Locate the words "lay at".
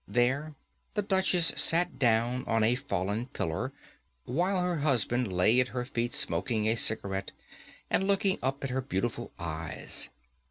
5.31-5.67